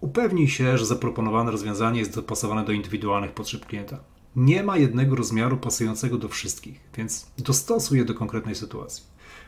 upewnij 0.00 0.48
się, 0.48 0.78
że 0.78 0.86
zaproponowane 0.86 1.50
rozwiązanie 1.50 1.98
jest 1.98 2.14
dopasowane 2.14 2.64
do 2.64 2.72
indywidualnych 2.72 3.32
potrzeb 3.32 3.66
klienta. 3.66 3.98
Nie 4.36 4.62
ma 4.62 4.76
jednego 4.76 5.16
rozmiaru 5.16 5.56
pasującego 5.56 6.18
do 6.18 6.28
wszystkich, 6.28 6.80
więc 6.96 7.26
dostosuj 7.38 7.98
je 7.98 8.04
do 8.04 8.14
konkretnej 8.14 8.54
sytuacji. 8.54 9.04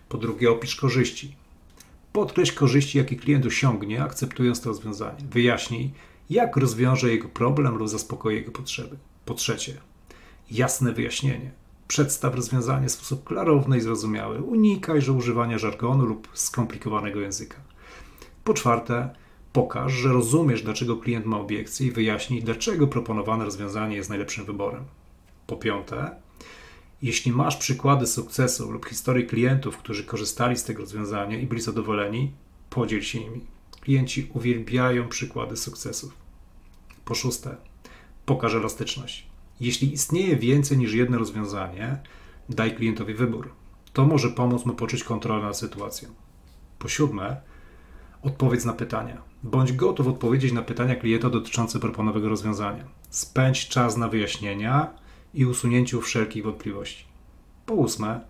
Po 0.09 0.19
drugie, 0.19 0.51
opisz 0.51 0.77
korzyści. 0.77 1.37
Podkreśl 2.13 2.55
korzyści, 2.55 2.99
jakie 2.99 3.17
klient 3.17 3.47
osiągnie, 3.47 4.03
akceptując 4.03 4.61
to 4.61 4.69
rozwiązanie. 4.69 5.19
Wyjaśnij, 5.31 5.93
jak 6.31 6.57
rozwiąże 6.57 7.11
jego 7.11 7.29
problem 7.29 7.75
lub 7.75 7.89
zaspokoi 7.89 8.35
jego 8.35 8.53
potrzeby. 8.53 8.97
Po 9.25 9.35
trzecie, 9.35 9.77
jasne 10.51 10.93
wyjaśnienie. 10.93 11.51
Przedstaw 11.89 12.35
rozwiązanie 12.35 12.89
w 12.89 12.93
sposób 12.93 13.25
klarowny 13.25 13.79
i 13.79 13.81
zrozumiały. 13.81 14.43
Unikaj 14.43 15.03
że 15.03 15.13
używania 15.13 15.59
żargonu 15.59 16.07
lub 16.07 16.29
skomplikowanego 16.35 17.21
języka. 17.21 17.57
Po 18.45 18.55
czwarte, 18.55 19.11
pokaż, 19.53 19.93
że 19.93 20.13
rozumiesz, 20.13 20.63
dlaczego 20.63 20.97
klient 20.97 21.27
ma 21.27 21.41
obiekcje 21.41 21.87
i 21.87 21.91
wyjaśnij, 21.91 22.43
dlaczego 22.43 22.87
proponowane 22.87 23.45
rozwiązanie 23.45 23.97
jest 23.97 24.09
najlepszym 24.09 24.45
wyborem. 24.45 24.85
Po 25.47 25.57
piąte, 25.57 26.11
jeśli 27.03 27.33
masz 27.33 27.57
przykłady 27.57 28.07
sukcesu 28.07 28.71
lub 28.71 28.87
historii 28.87 29.27
klientów, 29.27 29.77
którzy 29.77 30.05
korzystali 30.05 30.57
z 30.57 30.65
tego 30.65 30.81
rozwiązania 30.81 31.39
i 31.39 31.47
byli 31.47 31.61
zadowoleni, 31.61 32.33
podziel 32.71 33.03
się 33.03 33.21
nimi. 33.21 33.41
Klienci 33.81 34.31
uwielbiają 34.35 35.09
przykłady 35.09 35.57
sukcesów. 35.57 36.13
Po 37.05 37.15
szóste, 37.15 37.57
pokaż 38.27 38.55
elastyczność. 38.55 39.27
Jeśli 39.61 39.93
istnieje 39.93 40.37
więcej 40.37 40.79
niż 40.79 40.93
jedno 40.95 41.19
rozwiązanie, 41.19 41.99
daj 42.49 42.75
klientowi 42.75 43.15
wybór. 43.15 43.51
To 43.93 44.05
może 44.05 44.29
pomóc 44.29 44.67
mu 44.67 44.75
poczuć 44.75 45.05
kontrolę 45.05 45.43
nad 45.43 45.59
sytuacją. 45.59 46.09
Po 46.79 46.89
siódme, 46.89 47.41
odpowiedz 48.23 48.65
na 48.65 48.73
pytania. 48.73 49.23
Bądź 49.43 49.73
gotów 49.73 50.07
odpowiedzieć 50.07 50.53
na 50.53 50.63
pytania 50.63 50.97
klienta 50.97 51.31
dotyczące 51.31 51.79
proponowanego 51.81 52.29
rozwiązania. 52.29 52.85
Spędź 53.11 53.69
czas 53.69 53.97
na 53.97 54.09
wyjaśnienia 54.09 54.91
i 55.35 55.47
usunięciu 55.47 56.01
wszelkich 56.01 56.45
wątpliwości. 56.45 57.05
Po 57.67 57.75
ósme, 57.75 58.21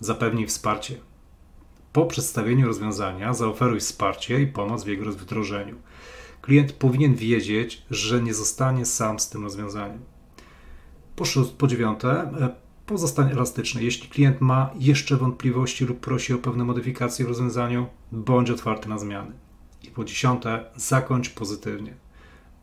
zapewnij 0.00 0.46
wsparcie. 0.46 0.96
Po 1.92 2.06
przedstawieniu 2.06 2.66
rozwiązania 2.66 3.34
zaoferuj 3.34 3.80
wsparcie 3.80 4.42
i 4.42 4.46
pomoc 4.46 4.84
w 4.84 4.86
jego 4.86 5.12
wdrożeniu. 5.12 5.76
Klient 6.42 6.72
powinien 6.72 7.14
wiedzieć, 7.14 7.82
że 7.90 8.22
nie 8.22 8.34
zostanie 8.34 8.86
sam 8.86 9.18
z 9.18 9.28
tym 9.28 9.44
rozwiązaniem. 9.44 10.00
Po, 11.16 11.24
po 11.58 11.66
dziewiąte, 11.66 12.30
e, 12.88 12.92
pozostań 12.92 13.30
elastyczny. 13.30 13.82
Jeśli 13.84 14.08
klient 14.08 14.40
ma 14.40 14.70
jeszcze 14.78 15.16
wątpliwości 15.16 15.84
lub 15.84 16.00
prosi 16.00 16.34
o 16.34 16.38
pewne 16.38 16.64
modyfikacje 16.64 17.24
w 17.24 17.28
rozwiązaniu, 17.28 17.86
bądź 18.12 18.50
otwarty 18.50 18.88
na 18.88 18.98
zmiany. 18.98 19.32
I 19.82 19.90
po 19.90 20.04
dziesiąte, 20.04 20.64
zakończ 20.76 21.30
pozytywnie. 21.30 21.94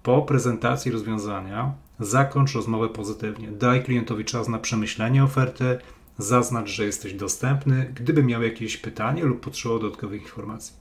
Po 0.04 0.22
prezentacji 0.22 0.92
rozwiązania 0.92 1.74
zakończ 2.00 2.54
rozmowę 2.54 2.90
pozytywnie. 2.90 3.52
Daj 3.52 3.84
klientowi 3.84 4.26
czas 4.26 4.48
na 4.48 4.60
przemyślenie 4.60 5.24
oferty, 5.24 5.78
zaznacz, 6.18 6.70
że 6.70 6.86
jesteś 6.86 7.14
dostępny, 7.14 7.94
gdyby 7.96 8.24
miał 8.24 8.44
jakieś 8.44 8.78
pytanie 8.78 9.24
lub 9.24 9.40
potrzebował 9.40 9.82
dodatkowych 9.82 10.22
informacji. 10.22 10.76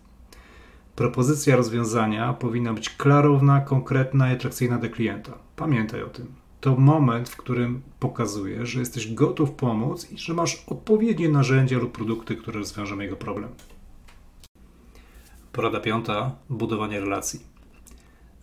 Propozycja 0.96 1.56
rozwiązania 1.56 2.32
powinna 2.32 2.74
być 2.74 2.90
klarowna, 2.90 3.60
konkretna 3.60 4.30
i 4.30 4.34
atrakcyjna 4.34 4.78
dla 4.78 4.88
klienta. 4.88 5.32
Pamiętaj 5.56 6.02
o 6.02 6.06
tym. 6.06 6.43
To 6.64 6.76
moment, 6.76 7.28
w 7.28 7.37
którym 7.37 7.83
pokazujesz, 8.00 8.68
że 8.68 8.80
jesteś 8.80 9.14
gotów 9.14 9.50
pomóc 9.50 10.12
i 10.12 10.18
że 10.18 10.35
masz 10.35 10.64
odpowiednie 10.66 11.28
narzędzia 11.28 11.78
lub 11.78 11.92
produkty, 11.92 12.37
które 12.37 12.59
rozwiążą 12.59 13.00
jego 13.00 13.16
problem. 13.16 13.50
Porada 15.52 15.80
piąta: 15.80 16.37
budowanie 16.50 17.00
relacji. 17.00 17.40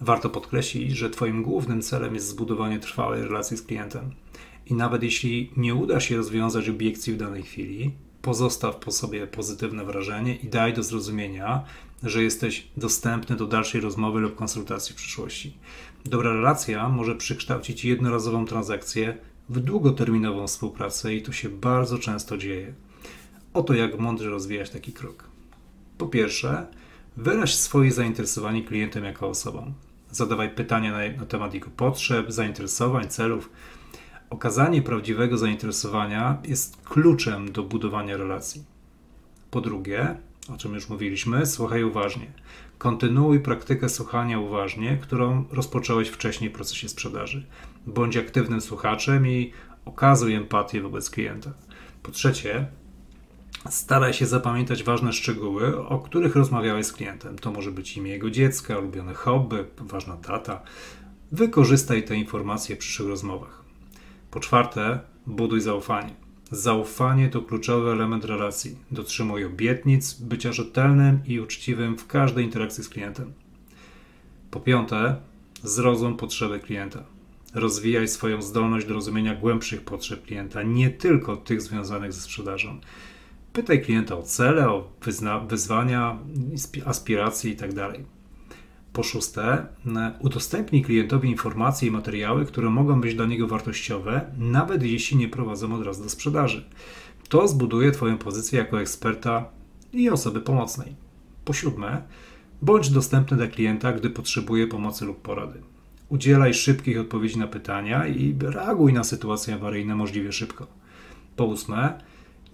Warto 0.02 0.30
podkreślić, 0.30 0.92
że 0.92 1.10
Twoim 1.10 1.44
głównym 1.44 1.82
celem 1.82 2.14
jest 2.14 2.28
zbudowanie 2.28 2.80
trwałej 2.80 3.24
relacji 3.24 3.58
z 3.58 3.62
klientem. 3.62 4.12
I 4.66 4.74
nawet 4.74 5.04
jeśli 5.04 5.52
nie 5.58 5.76
uda 5.76 6.00
się 6.00 6.18
rozwiązać 6.18 6.70
obiekcji 6.70 7.14
w 7.14 7.18
danej 7.18 7.44
chwili, 7.44 7.92
pozostaw 8.22 8.76
po 8.76 8.92
sobie 8.92 9.28
pozytywne 9.28 9.86
wrażenie 9.86 10.36
i 10.36 10.48
daj 10.48 10.74
do 10.74 10.84
zrozumienia, 10.84 11.64
że 12.04 12.24
jesteś 12.24 12.68
dostępny 12.78 13.36
do 13.36 13.48
dalszej 13.48 13.82
rozmowy 13.82 14.20
lub 14.20 14.36
konsultacji 14.36 14.94
w 14.94 14.98
przyszłości. 14.98 15.58
Dobra 16.06 16.34
relacja 16.34 16.90
może 16.90 17.16
przekształcić 17.16 17.86
jednorazową 17.86 18.46
transakcję 18.46 19.18
w 19.50 19.60
długoterminową 19.60 20.48
współpracę 20.48 21.16
i 21.16 21.22
to 21.22 21.32
się 21.32 21.50
bardzo 21.50 21.98
często 21.98 22.38
dzieje. 22.38 22.74
Oto 23.54 23.74
jak 23.74 24.00
mądrze 24.00 24.30
rozwijać 24.30 24.70
taki 24.70 24.94
krok. 24.94 25.24
Po 25.98 26.08
pierwsze, 26.08 26.68
wyraź 27.18 27.56
swoje 27.56 27.92
zainteresowanie 27.92 28.64
klientem 28.64 29.04
jako 29.04 29.30
osobą. 29.30 29.74
Zadawaj 30.12 30.50
pytania 30.56 30.92
na, 30.92 31.18
na 31.18 31.26
temat 31.26 31.54
jego 31.54 31.70
potrzeb, 31.70 32.32
zainteresowań, 32.32 33.10
celów. 33.10 33.50
Okazanie 34.32 34.82
prawdziwego 34.82 35.38
zainteresowania 35.38 36.38
jest 36.44 36.78
kluczem 36.84 37.52
do 37.52 37.64
budowania 37.64 38.18
relacji. 38.18 38.64
Po 39.52 39.62
drugie, 39.62 40.16
o 40.54 40.58
czym 40.58 40.74
już 40.74 40.90
mówiliśmy, 40.90 41.46
słuchaj 41.46 41.84
uważnie. 41.84 42.32
Kontynuuj 42.78 43.40
praktykę 43.40 43.90
słuchania 43.90 44.40
uważnie, 44.40 44.98
którą 45.02 45.46
rozpocząłeś 45.52 46.10
wcześniej 46.10 46.50
w 46.50 46.54
procesie 46.54 46.90
sprzedaży. 46.90 47.46
Bądź 47.88 48.18
aktywnym 48.18 48.62
słuchaczem 48.62 49.28
i 49.28 49.52
okazuj 49.86 50.34
empatię 50.34 50.82
wobec 50.82 51.10
klienta. 51.10 51.54
Po 52.04 52.12
trzecie, 52.12 52.68
staraj 53.70 54.14
się 54.14 54.26
zapamiętać 54.26 54.84
ważne 54.84 55.14
szczegóły, 55.14 55.88
o 55.88 56.00
których 56.00 56.36
rozmawiałeś 56.36 56.86
z 56.86 56.94
klientem. 56.94 57.40
To 57.40 57.52
może 57.52 57.72
być 57.72 57.98
imię 57.98 58.12
jego 58.12 58.30
dziecka, 58.30 58.78
ulubione 58.78 59.14
hobby, 59.14 59.66
ważna 59.78 60.18
data. 60.18 60.62
Wykorzystaj 61.32 62.04
te 62.04 62.16
informacje 62.16 62.76
w 62.76 62.80
przyszłych 62.80 63.10
rozmowach. 63.10 63.61
Po 64.32 64.40
czwarte, 64.40 65.00
buduj 65.28 65.62
zaufanie. 65.62 66.16
Zaufanie 66.52 67.30
to 67.30 67.42
kluczowy 67.42 67.92
element 67.92 68.26
relacji. 68.26 68.78
Dotrzymuj 68.92 69.46
obietnic, 69.46 70.14
bycia 70.14 70.54
rzetelnym 70.54 71.20
i 71.26 71.40
uczciwym 71.40 71.98
w 71.98 72.08
każdej 72.08 72.46
interakcji 72.46 72.84
z 72.84 72.90
klientem. 72.90 73.34
Po 74.52 74.60
piąte, 74.60 75.16
zrozum 75.64 76.18
potrzeby 76.18 76.60
klienta. 76.60 77.04
Rozwijaj 77.54 78.08
swoją 78.08 78.42
zdolność 78.42 78.88
do 78.88 78.94
rozumienia 78.94 79.36
głębszych 79.36 79.82
potrzeb 79.82 80.26
klienta, 80.26 80.64
nie 80.64 80.90
tylko 80.90 81.38
tych 81.38 81.62
związanych 81.62 82.14
ze 82.14 82.22
sprzedażą. 82.22 82.80
Pytaj 83.54 83.82
klienta 83.82 84.18
o 84.18 84.24
cele, 84.24 84.70
o 84.70 84.92
wyzwania, 85.48 86.20
aspiracje 86.86 87.52
itd. 87.52 87.94
Po 88.94 89.04
szóste, 89.04 89.66
udostępnij 90.20 90.82
klientowi 90.82 91.30
informacje 91.30 91.88
i 91.88 91.92
materiały, 91.92 92.46
które 92.46 92.70
mogą 92.70 93.02
być 93.02 93.16
dla 93.16 93.26
niego 93.26 93.48
wartościowe, 93.48 94.22
nawet 94.38 94.84
jeśli 94.84 95.18
nie 95.18 95.28
prowadzą 95.28 95.76
od 95.76 95.86
razu 95.86 96.04
do 96.04 96.10
sprzedaży. 96.10 96.66
To 97.30 97.48
zbuduje 97.48 97.92
Twoją 97.92 98.18
pozycję 98.18 98.60
jako 98.60 98.82
eksperta 98.82 99.50
i 99.94 100.10
osoby 100.10 100.42
pomocnej. 100.42 100.96
Po 101.46 101.54
siódme, 101.54 102.02
bądź 102.62 102.90
dostępny 102.90 103.38
dla 103.38 103.48
klienta, 103.48 103.94
gdy 103.94 104.10
potrzebuje 104.10 104.68
pomocy 104.68 105.06
lub 105.06 105.22
porady. 105.22 105.62
Udzielaj 106.10 106.54
szybkich 106.54 107.00
odpowiedzi 107.00 107.40
na 107.40 107.48
pytania 107.48 108.08
i 108.08 108.36
reaguj 108.42 108.94
na 108.94 109.04
sytuacje 109.04 109.56
awaryjne 109.56 109.96
możliwie 109.96 110.32
szybko. 110.32 110.68
Po 111.36 111.46
ósme, 111.46 112.02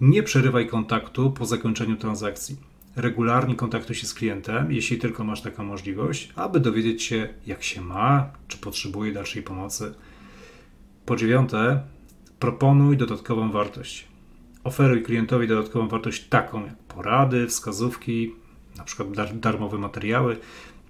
nie 0.00 0.22
przerywaj 0.22 0.68
kontaktu 0.68 1.30
po 1.30 1.46
zakończeniu 1.46 1.96
transakcji 1.96 2.56
regularnie 2.98 3.54
kontaktuj 3.54 3.96
się 3.96 4.06
z 4.06 4.14
klientem, 4.14 4.72
jeśli 4.72 4.98
tylko 4.98 5.24
masz 5.24 5.42
taką 5.42 5.64
możliwość, 5.64 6.32
aby 6.36 6.60
dowiedzieć 6.60 7.02
się, 7.02 7.28
jak 7.46 7.62
się 7.62 7.80
ma, 7.80 8.30
czy 8.48 8.58
potrzebuje 8.58 9.12
dalszej 9.12 9.42
pomocy. 9.42 9.94
Po 11.06 11.16
dziewiąte, 11.16 11.82
Proponuj 12.38 12.96
dodatkową 12.96 13.50
wartość. 13.50 14.08
Oferuj 14.64 15.02
klientowi 15.02 15.48
dodatkową 15.48 15.88
wartość 15.88 16.28
taką 16.28 16.64
jak 16.64 16.76
porady, 16.76 17.46
wskazówki, 17.46 18.34
na 18.76 18.84
przykład 18.84 19.12
dar 19.12 19.34
darmowe 19.34 19.78
materiały. 19.78 20.36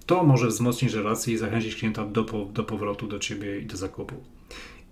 To 0.05 0.23
może 0.23 0.47
wzmocnić 0.47 0.93
relacje 0.93 1.33
i 1.33 1.37
zachęcić 1.37 1.75
klienta 1.75 2.05
do, 2.05 2.23
do 2.53 2.63
powrotu 2.63 3.07
do 3.07 3.19
ciebie 3.19 3.59
i 3.59 3.65
do 3.65 3.77
zakupu. 3.77 4.15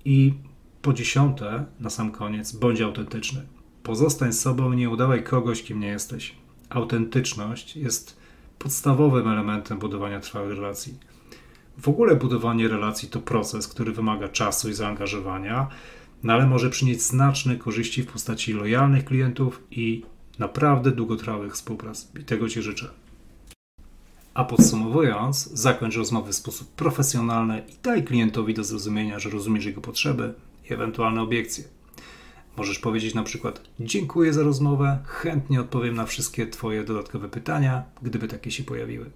I 0.06 0.34
po 0.82 0.94
dziesiąte, 0.94 1.66
na 1.80 1.90
sam 1.90 2.12
koniec, 2.12 2.52
bądź 2.52 2.82
autentyczny. 2.82 3.42
Pozostań 3.84 4.34
sobą, 4.34 4.74
nie 4.74 4.90
udawaj 4.90 5.24
kogoś, 5.24 5.64
kim 5.64 5.80
nie 5.80 5.88
jesteś. 5.88 6.36
Autentyczność 6.70 7.76
jest 7.76 8.18
podstawowym 8.60 9.28
elementem 9.28 9.80
budowania 9.80 10.20
trwałych 10.20 10.56
relacji. 10.56 10.98
W 11.78 11.90
ogóle 11.90 12.16
budowanie 12.16 12.68
relacji 12.68 13.10
to 13.10 13.20
proces, 13.20 13.68
który 13.68 13.92
wymaga 13.92 14.28
czasu 14.28 14.70
i 14.70 14.74
zaangażowania, 14.74 15.68
no 16.24 16.34
ale 16.34 16.48
może 16.48 16.70
przynieść 16.70 17.02
znaczne 17.02 17.56
korzyści 17.56 18.04
w 18.04 18.12
postaci 18.12 18.54
lojalnych 18.54 19.06
klientów 19.06 19.64
i 19.72 20.04
naprawdę 20.40 20.92
długotrwałych 20.92 21.54
współprac. 21.54 22.08
I 22.20 22.24
tego 22.24 22.50
Ci 22.50 22.62
życzę. 22.62 22.90
A 24.34 24.44
podsumowując, 24.44 25.50
zakończ 25.54 25.96
rozmowy 25.96 26.32
w 26.32 26.36
sposób 26.36 26.72
profesjonalny 26.72 27.64
i 27.70 27.74
daj 27.84 28.04
klientowi 28.04 28.54
do 28.54 28.64
zrozumienia, 28.64 29.20
że 29.20 29.30
rozumiesz 29.30 29.66
jego 29.66 29.82
potrzeby 29.82 30.34
i 30.70 30.74
ewentualne 30.74 31.22
obiekcje. 31.22 31.77
Możesz 32.58 32.80
powiedzieć 32.80 33.14
na 33.14 33.24
przykład: 33.24 33.62
Dziękuję 33.80 34.34
za 34.34 34.44
rozmowę, 34.44 35.00
chętnie 35.06 35.62
odpowiem 35.62 35.96
na 35.96 36.06
wszystkie 36.06 36.48
Twoje 36.48 36.84
dodatkowe 36.84 37.30
pytania, 37.30 37.84
gdyby 38.02 38.28
takie 38.28 38.52
się 38.52 38.64
pojawiły. 38.64 39.12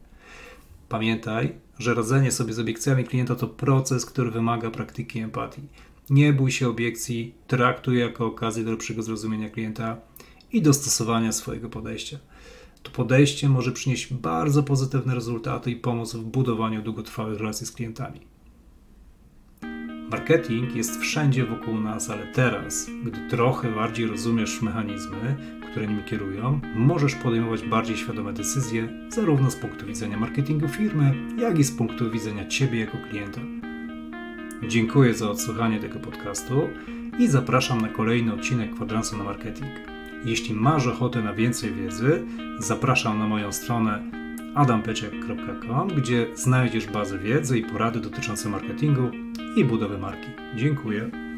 Pamiętaj, 0.90 1.56
że 1.80 1.94
radzenie 1.94 2.32
sobie 2.32 2.54
z 2.54 2.60
obiekcjami 2.60 3.04
klienta 3.04 3.36
to 3.36 3.48
proces, 3.48 4.06
który 4.06 4.32
wymaga 4.32 4.72
praktyki 4.72 5.20
empatii. 5.20 5.62
Nie 6.10 6.34
bój 6.34 6.52
się 6.52 6.70
obiekcji, 6.70 7.36
traktuj 7.48 8.00
jako 8.00 8.26
okazję 8.26 8.64
do 8.64 8.72
lepszego 8.72 9.04
zrozumienia 9.04 9.50
klienta 9.50 9.98
i 10.52 10.62
dostosowania 10.62 11.32
swojego 11.32 11.70
podejścia. 11.70 12.20
To 12.84 12.92
podejście 12.92 13.50
może 13.50 13.72
przynieść 13.72 14.14
bardzo 14.14 14.64
pozytywne 14.64 15.16
rezultaty 15.16 15.72
i 15.72 15.76
pomóc 15.76 16.14
w 16.14 16.24
budowaniu 16.24 16.82
długotrwałych 16.82 17.40
relacji 17.40 17.68
z 17.68 17.72
klientami. 17.72 18.31
Marketing 20.12 20.76
jest 20.76 21.02
wszędzie 21.02 21.46
wokół 21.46 21.82
nas, 21.82 22.10
ale 22.10 22.28
teraz, 22.28 22.90
gdy 23.04 23.20
trochę 23.30 23.72
bardziej 23.72 24.08
rozumiesz 24.08 24.62
mechanizmy, 24.62 25.36
które 25.72 25.88
nim 25.88 26.04
kierują, 26.04 26.60
możesz 26.76 27.16
podejmować 27.16 27.64
bardziej 27.64 27.98
świadome 27.98 28.34
decyzje, 28.34 28.88
zarówno 29.10 29.52
z 29.52 29.56
punktu 29.56 29.86
widzenia 29.86 30.18
marketingu 30.18 30.68
firmy, 30.68 31.14
jak 31.38 31.60
i 31.60 31.64
z 31.64 31.72
punktu 31.72 32.12
widzenia 32.12 32.48
Ciebie 32.48 32.80
jako 32.80 32.98
klienta. 33.10 33.42
Dziękuję 34.68 35.14
za 35.14 35.30
odsłuchanie 35.30 35.80
tego 35.80 36.00
podcastu 36.00 36.70
i 37.20 37.28
zapraszam 37.28 37.82
na 37.82 37.88
kolejny 37.88 38.34
odcinek 38.34 38.76
Kwadransu 38.76 39.18
na 39.18 39.24
Marketing. 39.24 39.72
Jeśli 40.26 40.56
masz 40.56 40.88
ochotę 40.88 41.22
na 41.22 41.34
więcej 41.34 41.74
wiedzy, 41.74 42.24
zapraszam 42.60 43.20
na 43.20 43.28
moją 43.28 43.52
stronę 43.52 44.21
adampeciak.com, 44.56 45.88
gdzie 45.88 46.28
znajdziesz 46.36 46.88
bazę 46.88 47.18
wiedzy 47.20 47.60
i 47.60 47.64
porady 47.64 48.00
dotyczące 48.00 48.50
marketingu 48.50 49.12
i 49.56 49.66
budowy 49.66 49.98
marki. 49.98 50.28
Dziękuję. 50.56 51.31